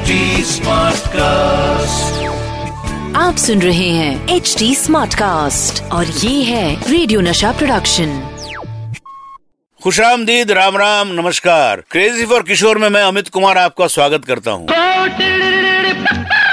[0.00, 0.60] HD
[1.06, 2.26] cast
[3.16, 8.28] आप सुन रहे हैं एच डी स्मार्ट कास्ट और ये है रेडियो नशा प्रोडक्शन
[9.82, 14.66] खुशामदीद राम राम नमस्कार। क्रेजी फॉर किशोर में मैं अमित कुमार आपका स्वागत करता हूँ।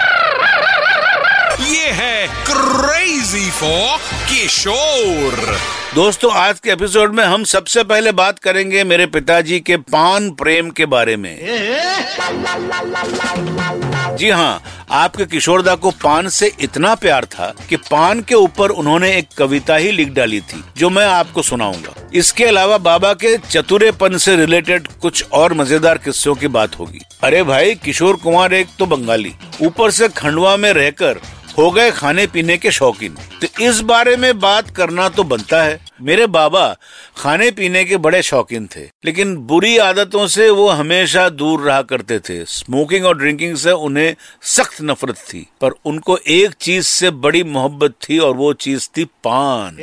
[1.60, 3.98] ये है क्रेजी फॉर
[4.30, 5.58] किशोर
[5.96, 10.70] दोस्तों, आज के एपिसोड में हम सबसे पहले बात करेंगे मेरे पिताजी के पान प्रेम
[10.70, 11.36] के बारे में।
[14.18, 14.62] जी हाँ
[14.92, 19.76] आपके किशोरदा को पान से इतना प्यार था कि पान के ऊपर उन्होंने एक कविता
[19.76, 24.88] ही लिख डाली थी, जो मैं आपको सुनाऊँगा। इसके अलावा बाबा के चतुरेपन से रिलेटेड
[25.02, 29.92] कुछ और मज़ेदार किस्सों की बात होगी। अरे भाई, किशोर कुमार एक तो बंगाली। ऊपर
[29.92, 31.20] से खंडवा में रहकर
[31.58, 35.80] हो गए खाने पीने के शौकीन। तो इस बारे में बात करना तो बनता है।
[36.02, 36.66] मेरे बाबा
[37.18, 42.20] खाने पीने के बड़े शौकीन थे, लेकिन बुरी आदतों से वो हमेशा दूर रहा करते
[42.20, 47.44] थे। स्मोकिंग और ड्रिंकिंग से उन्हें सख्त नफरत थी, पर उनको एक चीज़ से बड़ी
[47.46, 49.78] मोहब्बत थी और वो चीज़ थी पान।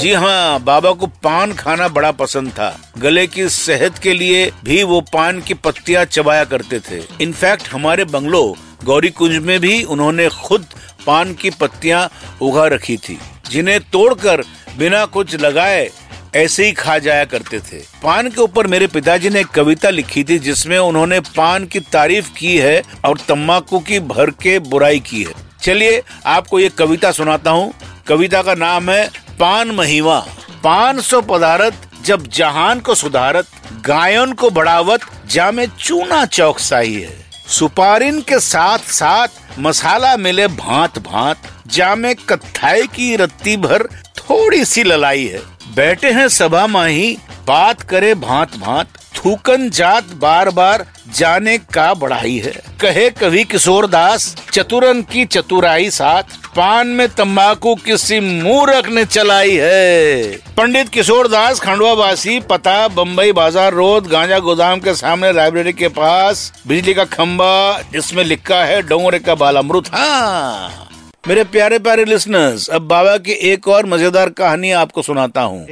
[0.00, 4.82] जी हाँ बाबा को पान खाना बड़ा पसंद था। गले की सेहत के लिए भी
[4.82, 10.28] वो पान की पत्तियाँ चबाया करते थे। इनफैक्ट हमारे बंगलो गौरी कुंज में भी उन्होंने
[10.28, 10.66] खुद
[11.06, 12.08] पान की पत्तियाँ
[12.42, 13.18] उगा रखी थी,
[13.50, 14.42] जिन्हें तोड़कर
[14.78, 15.90] बिना कुछ लगाए
[16.36, 20.24] ऐसे ही खा जाया करते थे। पान के ऊपर मेरे पिताजी ने एक कविता लिखी
[20.24, 25.22] थी, जिसमें उन्होंने पान की तारीफ़ की है और तम्बाकू की भर के बुराई की
[25.22, 25.32] है।
[25.62, 27.72] चलिए, आपको ये कविता सुनाता हूँ।
[28.08, 29.06] कविता का नाम है,
[29.40, 30.18] पान महिमा।
[30.64, 33.46] पान सो पदारत जब जहान को सुधारत
[33.86, 39.28] गायन को बढ़ावत, जामे चूना चौकसाई है। सुपारिन के साथ साथ
[39.58, 43.82] मसाला मिले भांत भांत, जामे कथाई की रत्ती भर
[44.16, 45.38] थोड़ी सी ललाई है।
[45.76, 48.88] बैठे हैं सभा माही, बात करे भांत भांत।
[49.24, 50.84] थूकन जात बार बार
[51.16, 57.74] जाने का बढ़ाई है। कहे कवि किशोर दास चतुरन की चतुराई साथ पान में तंबाकू
[57.74, 64.38] किसी मूर्ख ने चलाई है। पंडित किशोर दास खंडवा वासी पता बम्बई बाज़ार रोड गांजा
[64.38, 69.88] गोदाम के सामने लाइब्रेरी के पास बिजली का खम्बा जिसमें लिखा है डोंगरे का बालामृत।
[69.94, 70.90] हाँ।
[71.24, 75.66] मेरे प्यारे प्यारे लिसनर्स अब बाबा की एक और मज़ेदार कहानी आपको सुनाता हूँ।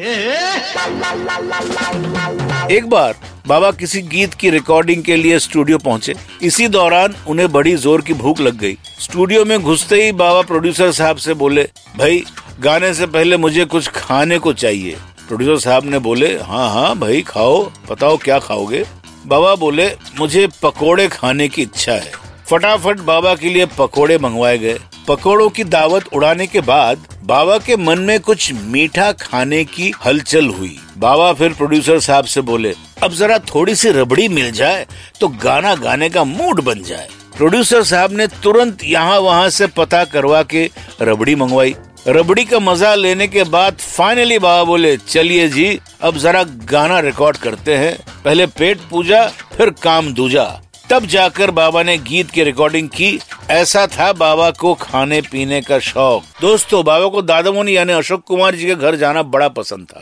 [2.71, 3.15] एक बार
[3.47, 8.14] बाबा किसी गीत की रिकॉर्डिंग के लिए स्टूडियो पहुँचे। इसी दौरान उन्हें बड़ी ज़ोर की
[8.14, 11.62] भूख लग गई। स्टूडियो में घुसते ही बाबा प्रोड्यूसर साहब से बोले,
[11.98, 12.22] भाई,
[12.60, 14.97] गाने से पहले मुझे कुछ खाने को चाहिए।
[15.28, 18.84] प्रोड्यूसर साहब ने बोले हाँ हाँ भाई, खाओ। बताओ क्या खाओगे?
[19.26, 22.12] बाबा बोले, मुझे पकोड़े खाने की इच्छा है।
[22.50, 27.76] फटाफट बाबा के लिए पकोड़े मंगवाए गए। पकोड़ों की दावत उड़ाने के बाद बाबा के
[27.76, 33.12] मन में कुछ मीठा खाने की हलचल हुई। बाबा फिर प्रोड्यूसर साहब से बोले अब
[33.12, 34.86] जरा थोड़ी सी रबड़ी मिल जाए
[35.20, 40.04] तो गाना गाने का मूड बन जाए। प्रोड्यूसर साहब ने तुरंत यहाँ वहाँ से पता
[40.04, 40.68] करवा के
[41.02, 41.74] रबड़ी मंगवाई।
[42.08, 47.36] रबड़ी का मज़ा लेने के बाद फाइनली बाबा बोले, चलिए जी, अब जरा गाना रिकॉर्ड
[47.36, 49.26] करते हैं। पहले पेट पूजा,
[49.56, 50.44] फिर काम दूजा।
[50.90, 53.19] तब जाकर बाबा ने गीत की रिकॉर्डिंग की।
[53.50, 58.24] ऐसा था बाबा को खाने पीने का शौक। दोस्तों, बाबा को दादा मुनि यानी अशोक
[58.24, 60.00] कुमार जी के घर जाना बड़ा पसंद था।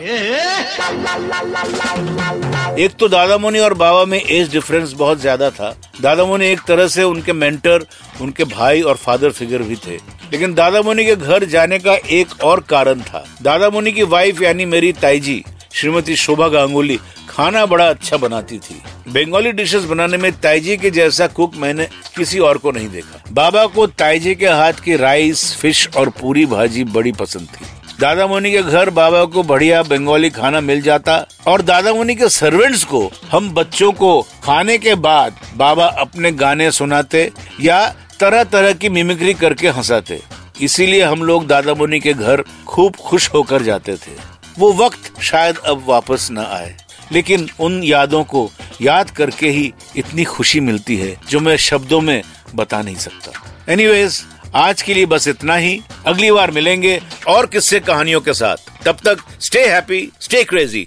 [2.80, 6.60] एक तो दादा मुनि और बाबा में एज डिफरेंस बहुत ज़्यादा था। दादा मुनि एक
[6.66, 7.84] तरह से उनके मेंटर
[8.20, 9.96] उनके भाई और फादर फिगर भी थे।
[10.32, 14.40] लेकिन दादा मुनि के घर जाने का एक और कारण था। दादा मुनि की वाइफ
[14.42, 15.42] यानी मेरी ताईजी,
[15.72, 16.98] श्रीमती शोभा गांगुली,
[17.28, 22.38] खाना बड़ा अच्छा बनाती थी। बंगाली डिशेस बनाने में ताईजी के जैसा कुक मैंने किसी
[22.38, 26.84] और को नहीं देखा। बाबा को ताईजी के हाथ की राइस फ़िश और पूरी भाजी
[26.86, 27.66] बड़ी पसंद थी।
[28.00, 31.16] दादा मुनि के घर बाबा को बढ़िया बंगाली खाना मिल जाता
[31.46, 36.70] और दादा मुनि के सर्वेंट्स को, हम बच्चों को खाने के बाद बाबा अपने गाने
[36.70, 37.30] सुनाते
[37.60, 37.86] या
[38.20, 40.20] तरह तरह की मिमिक्री करके हंसाते।
[40.60, 44.16] इसीलिए हम लोग दादा मुनि के घर खूब खुश होकर जाते थे।
[44.58, 46.74] वो वक्त शायद अब वापस न आए,
[47.12, 48.50] लेकिन उन यादों को
[48.82, 52.22] याद करके ही इतनी खुशी मिलती है जो मैं शब्दों में
[52.54, 54.22] बता नहीं सकता। एनीवेज
[54.54, 58.96] आज के लिए बस इतना ही। अगली बार मिलेंगे और किस्से कहानियों के साथ। तब
[59.04, 60.86] तक स्टे हैप्पी स्टे क्रेजी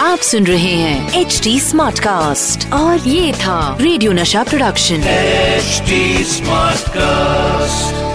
[0.00, 5.82] आप सुन रहे हैं एच डी स्मार्ट कास्ट और ये था रेडियो नशा प्रोडक्शन एच
[6.28, 8.13] स्मार्ट Smartcast.